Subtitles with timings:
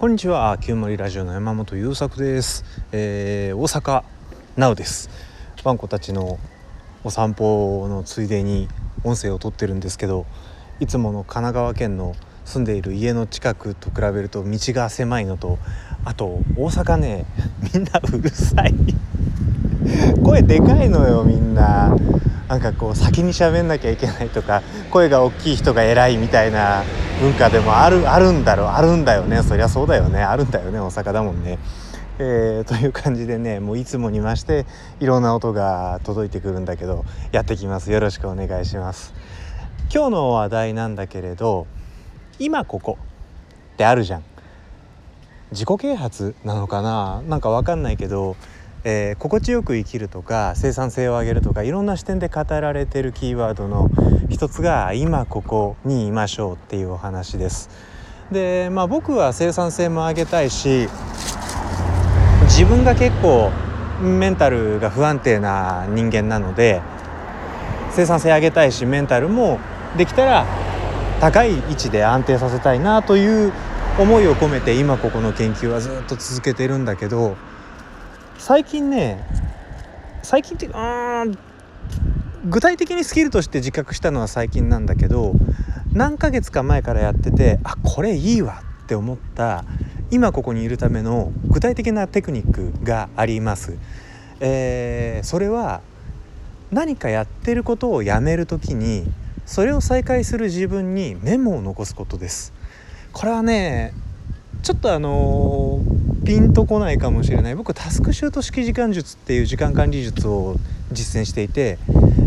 [0.00, 0.56] こんにちは。
[0.56, 4.02] 旧森ラジオの山本優作です、えー、大阪
[4.56, 5.10] なおです。
[5.62, 6.38] ワンコたちの
[7.04, 8.66] お散歩のついでに
[9.04, 10.24] 音声を撮ってるんですけど
[10.80, 12.16] いつもの神奈川県の
[12.46, 15.58] 住んでいる家の近くと比べると道が狭いのと
[16.06, 17.26] あと大阪ね
[17.74, 18.72] みんなうるさい。
[20.24, 21.94] 声でかいのよみんな。
[22.50, 26.82] なんかこう先に喋んなきゃいけないとか声が大きい人が偉いみたいな
[27.20, 29.44] 文化でもあるあるんだろうあるんだよね。
[29.44, 30.20] そりゃそうだよね。
[30.20, 30.80] あるんだよね。
[30.80, 31.60] 大阪だもんね。
[32.18, 34.66] えー、という感じでねもういつもにまして
[34.98, 37.92] いろんな音が届いてくるんだけどやってきます。
[37.92, 39.14] よろしくお願いします。
[39.94, 41.68] 今日の話題なんだけれど
[42.40, 42.98] 今ここ
[43.74, 44.24] ってあるじゃん。
[45.52, 47.22] 自己啓発なのかな？
[47.28, 48.34] なんかわかんないけど
[48.84, 53.90] えー、心地よく生きるとか生産性を上げるとかいろんな視点で語られてるキーワードの
[54.30, 57.68] 一つが今ここにいましょうっていうお話です。
[58.30, 60.88] でまあ僕は生産性も上げたいし
[62.44, 63.50] 自分が結構
[64.00, 66.80] メンタルが不安定な人間なので
[67.90, 69.58] 生産性上げたいしメンタルも
[69.96, 70.46] できたら
[71.20, 73.52] 高い位置で安定させたいなという
[73.98, 77.36] 思いを込めて今ここの研究はずっと続けてるんだけど
[78.40, 79.22] 最近ね
[80.22, 81.38] 最近ってうん
[82.48, 85.34] 具体的にスキルとして自覚したのは最近なんだけど
[85.92, 89.66] 何ヶ月か前からやっててあこれいいわって思った
[90.10, 93.76] 今ここにいるための具体的なテクニックがあります。
[94.40, 95.82] えー、それは
[96.72, 99.04] 何かやってることをやめる時に
[99.44, 102.54] それを再開する自分にメモを残すことです。
[103.12, 103.92] これはね
[104.62, 107.56] ちょっとあのーピンとこないかもしれない。
[107.56, 110.54] 僕タスクシュート式時間術っていう時間管理術を
[110.92, 111.76] 実践していて、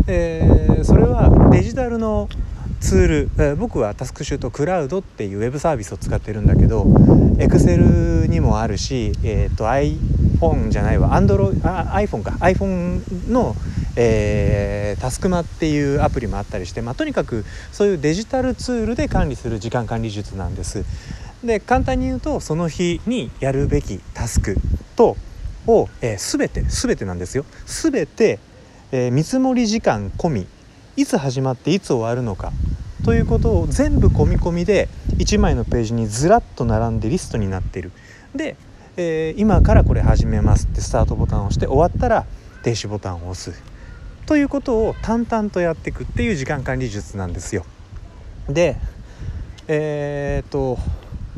[0.06, 2.28] えー、それはデジタルの
[2.80, 6.82] ツール、えー、僕はタスクシュートクラウドっていうウェブサービスを使ってるんだけど
[7.38, 11.12] Excel にもあるし、えーと、iPhone じゃないわ。
[11.12, 12.32] Android iPhone か。
[12.40, 13.56] iPhone の、
[13.96, 20.84] えー、タスクマっていうアプリもあったりして、まあ、とにかくそういうデジタルツールで管理する時間管理術なんです。
[21.44, 24.56] で簡単に言うとその日にやるべきタスク
[24.96, 25.16] と
[25.66, 27.44] を、えー、全て全てなんですよ。
[27.66, 28.38] 全て、
[28.92, 30.46] えー、見積もり時間込み。
[30.96, 32.52] いつ始まっていつ終わるのか。
[33.04, 34.88] ということを全部込み込みで
[35.18, 37.92] 1枚のページにずらっと並んでリストになっている。
[38.34, 38.56] で、
[38.96, 42.26] えー、今からこれ始めますってスタートボタンを押して終わったら
[42.62, 43.60] 停止ボタンを押す。
[44.26, 47.66] ということを淡々とやっていくっていう時間管理術なんですよ。
[48.48, 48.76] で
[49.66, 50.78] えー、っと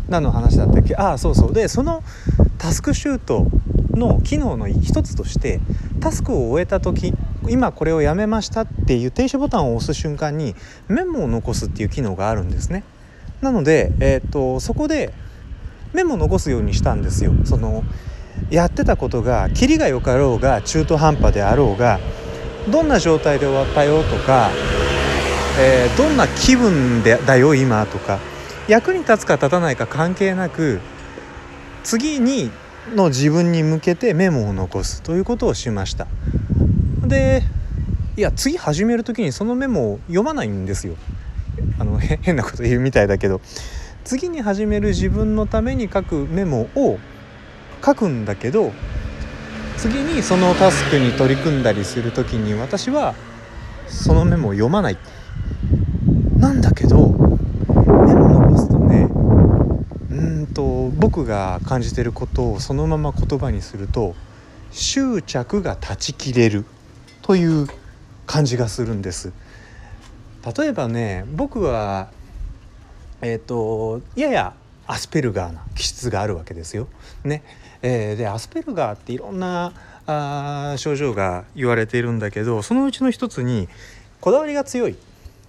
[0.09, 0.94] 何の話だったっけ？
[0.97, 2.03] ああそうそうでその
[2.59, 3.47] タスクシュート
[3.93, 5.61] の機能の一つとして
[6.00, 7.12] タスクを終えた時
[7.49, 10.55] 今これをやめましたっていう停止ボタンを押す瞬間に
[10.89, 12.84] メモを残すっていう機能があるんですね。
[13.41, 15.12] なので、えーと、そこで
[15.93, 17.33] メモ残すようにしたんですよ。
[17.45, 17.84] その
[18.50, 22.00] やってたことがキリが良かろうが中途半端であろうが
[22.71, 24.50] どんな状態で終わったよとか、
[25.59, 28.19] えー、どんな気分でだよ今とか
[28.69, 30.81] 役に立つか立たないか関係なく
[31.84, 32.50] 次に
[32.94, 36.06] の自分に向けてメモを残すということをしました。
[37.06, 37.43] で
[38.16, 40.94] いや次始める時にそのメモを読まないんですよ。
[41.78, 43.41] あの変なこと言うみたいだけど。
[44.06, 46.97] 次に始める自分のために書くメモを
[47.84, 48.71] 書くんだけど
[49.77, 53.16] 次にそのタスクに取り組んだりする時に私は
[53.88, 54.98] そのメモを読まない
[56.38, 57.16] なんだけど
[60.86, 64.14] と僕が感じてることをそのまま言葉にすると
[64.70, 66.64] 執着が断ち切れる
[67.22, 67.66] という
[68.26, 69.32] 感じがするんです。
[70.56, 72.10] 例えばね僕は
[73.20, 74.54] えっ、ー、とやや
[74.86, 76.88] アスペルガーな気質があるわけですよ。
[77.24, 77.42] ね。
[77.82, 79.72] えー、でアスペルガーっていろんな
[80.06, 83.68] あ症状が言われているんだけどそのうちの一つに
[84.20, 84.97] こだわりが強い。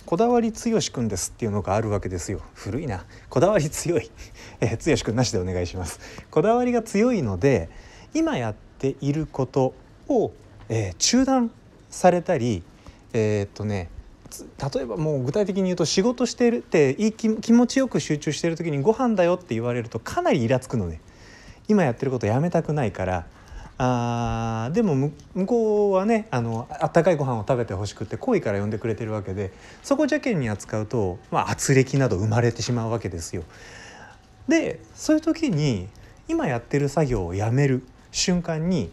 [0.08, 2.40] こだわり強しくんですっていうのがあるわけですよ。
[2.54, 3.06] 古いな。
[3.30, 4.10] こだわり強い、
[4.62, 6.00] えー、強しくんなしでお願いします。
[6.32, 7.70] こだわりが強いので
[8.14, 9.74] 今やっていること
[10.08, 10.32] を、
[10.70, 11.52] えー、中断
[11.90, 12.64] されたり
[13.12, 13.90] えー、っとね
[14.74, 21.02] 例えばもう具体的に言うと仕事してるっていい気持ちよく集中してる時にご飯だよって言われるとかなりイラつくのね。
[21.68, 23.26] 今やってることやめたくないから
[23.80, 29.52] あでも向こうはねあのあったかいご飯を食べてほしくて好意から呼んでくれてるわけで
[29.84, 33.44] そこ邪険に扱うと、まあ、圧力など生まれてしまうわけですよ。
[34.48, 35.88] でそういう時に
[36.28, 38.90] 今やってる作業をやめる瞬間に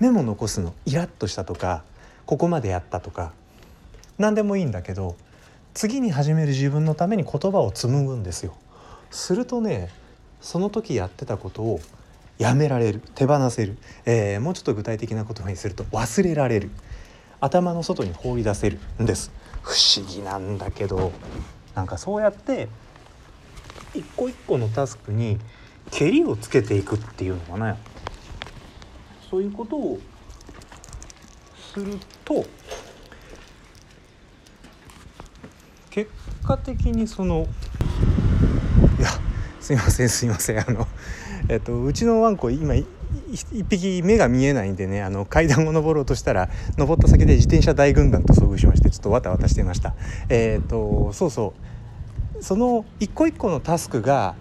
[0.00, 1.84] メモ残すのイラッとしたとか
[2.24, 3.32] ここまでやったとか
[4.18, 5.16] 何でもいいんだけど
[5.74, 8.54] 次に始める自分のために言葉を紡ぐんですよ。
[9.10, 9.90] するとね
[10.40, 11.80] その時やってたことを
[12.38, 16.70] やめられる手放せる、えー、もうちょっと具体的な言葉にすると忘れられる
[17.40, 19.32] 頭の外に放り出せるんです。
[19.62, 21.12] 不思議なんだけど
[21.74, 22.68] なんかそうやって
[23.94, 25.38] 一個一個のタスクに
[25.90, 27.76] けりをつけていくっていうのかな。
[29.30, 29.98] そういうことを
[31.72, 32.44] すると
[35.88, 36.10] 結
[36.44, 37.46] 果的にその
[38.98, 39.08] いや
[39.58, 40.86] すいませんすいませんあの
[41.48, 42.86] えっとうちのワンコ今一
[43.68, 46.48] 匹目が見えないんでねあの階段を登ろうとしたら
[46.78, 49.94] 登った先で自転車大軍団と遭遇しましてちょっとわたわたしていました
[50.28, 51.54] えっ、とそうそ
[52.38, 54.34] うその一個一個のタスクが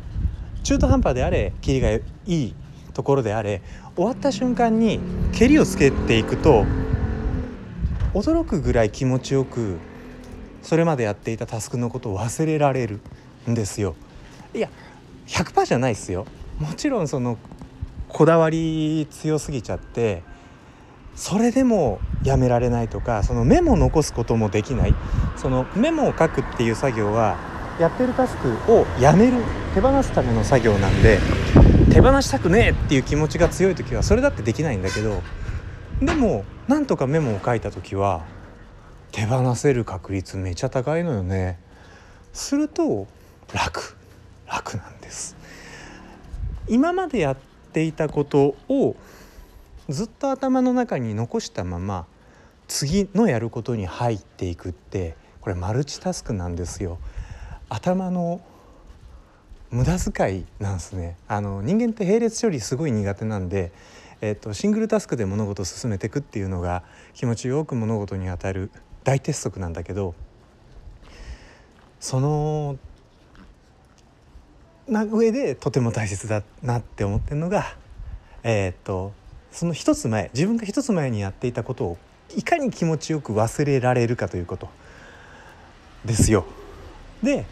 [0.64, 2.56] 中途半端であれキリがいい
[2.94, 3.62] ところであれ
[3.96, 5.00] 終わった瞬間に
[5.34, 6.66] けりをつけていくと
[8.14, 9.78] 驚くぐらい気持ちよく
[10.62, 13.00] それまでやっていたタスクのことを忘れられる
[13.50, 13.96] んですよ。
[14.54, 14.70] いや
[15.28, 16.26] 100%じゃないですよ。
[16.62, 17.40] もちろんその
[18.08, 20.22] こだわり強すぎちゃって
[21.16, 24.94] それでもやめられないとかそのメモを残すこともできない。
[25.38, 27.38] そのメモを書くっていう作業は
[27.80, 29.38] やってるタスクをやめる
[29.74, 31.20] 手放すための作業なんで
[31.92, 35.24] 手放したくねえっていう気持ちが強い時はそれだってできないんだけど
[36.00, 38.24] でもなんとかメモを書いた時は
[39.12, 41.60] 手放せる確率めちゃ高いのよね。
[42.34, 43.08] すると
[43.52, 43.98] 楽。
[44.48, 45.41] 楽なんです。
[46.72, 47.38] 今までやっ
[47.74, 48.96] ていたことを
[49.90, 52.08] ずっと頭の中に残したまま
[52.70, 56.98] 次のやることに入っていくってこれマルチタスクなんですよ。
[57.68, 58.40] 頭の
[59.70, 61.18] 無駄遣いなんですね。
[61.28, 63.74] あの人間って並列処理すごい苦手なんで
[64.22, 66.84] えっと、シングルタスクで物事を進めていくっていうのが
[67.16, 68.70] 気持ちよく物事に当たる
[69.04, 70.14] 大鉄則なんだけど
[72.00, 72.78] その
[74.88, 77.76] な上でとても大切だなって思ってるのが
[78.44, 79.14] えー、っと
[79.52, 81.98] その一つ前自分が一つ前にやっていたことを
[82.36, 84.70] いかに気持ちよく忘れられるかということ。
[86.06, 86.46] ですよ。
[87.22, 87.46] で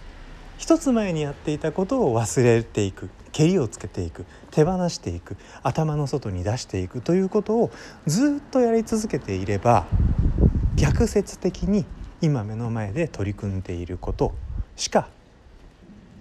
[0.57, 3.09] 一つ前にやっていたことを忘れていく。
[3.31, 4.25] けりをつけていく。
[4.51, 5.37] 手放していく。
[5.61, 7.71] 頭の外に出していくということを
[8.07, 9.85] ずっとやり続けていれば
[10.75, 11.85] 逆説的に
[12.21, 14.33] 今目の前で取り組んでいること
[14.75, 15.09] しか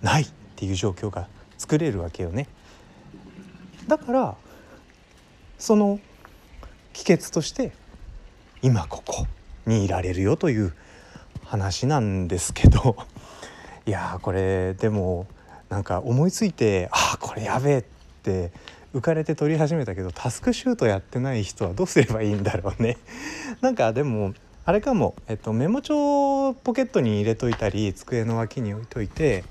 [0.02, 0.26] ない。
[0.58, 2.48] っていう状況が作れるわけよね。
[3.86, 4.36] だから
[5.56, 6.00] その
[6.92, 7.70] 帰結として
[8.60, 9.28] 今ここ
[9.66, 10.74] にいられるよという
[11.44, 12.96] 話なんですけど。
[13.86, 15.26] いやこれでも
[15.70, 17.82] なんか思いついてああこれやべえっ
[18.22, 18.50] て
[18.92, 22.98] 浮かれて撮り始めたけどタスクシュートやってない人はどうすればいいんだろうね。
[23.62, 24.34] なんかでも
[24.64, 29.44] あれかも、えっと、メモ帳ポケットに入れといたり机の脇に置いといて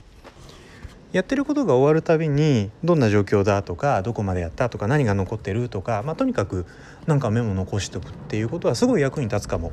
[1.13, 6.65] やってることが終わるたびにどんな状況だとかどこまでやったとか何が残ってるとか、まあ、とにかく
[7.05, 9.71] なんかメモ残しておくっていうことはすごい役に立つかも。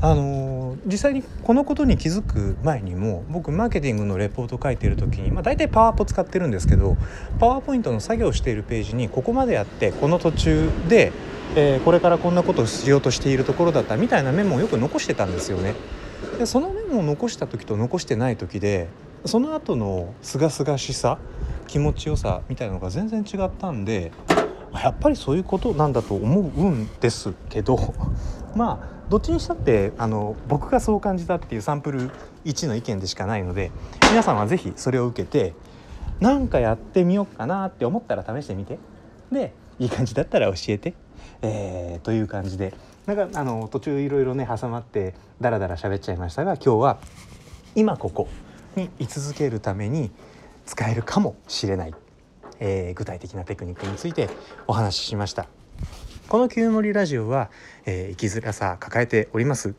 [0.00, 6.96] あの実際にこのことに気づく前にも僕マーケティングのレポート書いてる時に、まあ、大体パワーポ使ってるんですけど
[7.38, 11.12] パワーポイントの作業しているページにここまでやってこの途中で、
[11.54, 15.74] えー、これからこんなことをしようとしているところだったみたいなメモをよく残してたんですよね。
[16.38, 18.88] でそのメモを残した時と残してない時で
[19.24, 21.18] その後の清々しさ
[21.68, 24.12] 気持ちよさみたいなのが全然違ったんで
[24.74, 27.94] やっぱりそういうことなんだと思うんですけど
[28.56, 32.10] まあどっちにしたってあの僕がそう感じたっていうサンプル
[32.44, 33.70] 1の意見でしかないので
[34.10, 35.54] 皆さんは是非それを受けて
[36.20, 38.78] 何かやってみようかなって思ったら試してみて。
[39.30, 40.94] でいい感じだったら教えて、
[41.40, 42.74] えー、という感じで。
[43.06, 46.98] なんかあの途中いろいろね挟まってダラダラ喋っちゃいましたが今日は
[47.74, 48.28] 今ここ。
[48.76, 50.10] に居続けるために
[50.66, 51.94] 使えるかもしれない、
[52.60, 54.30] えー、具体的なテクニックについて
[54.66, 55.46] お話ししました。
[56.28, 57.50] この「旧森ラジオは」
[57.84, 59.74] えー、生きづらさ抱えております。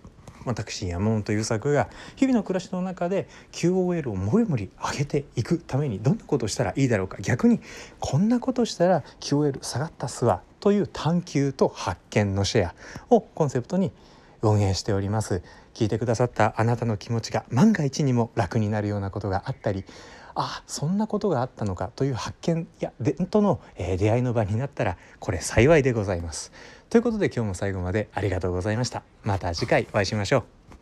[0.46, 7.18] 私山本優作が日々の暮らしの中で QOL をもりもり上げていくためにどんなことをしたらいいだろうか。
[7.22, 7.62] 逆に
[8.00, 12.76] こんなことしたら QOL 下がったすわという探求と発見のシェア
[13.10, 13.92] をコンセプトに
[14.44, 15.42] 運営しております
[15.74, 19.86] 聞いてくださったあなたの気持ちが万が一にも楽になるようなことがあったり
[20.36, 26.52] あそんなことがあったのかという発見や伝統の、えー、出会いの場になったらこれ幸いでございます。
[26.90, 29.04] ということで今日も最後までありがとうございました。
[29.24, 30.63] また次回お会いしましょう。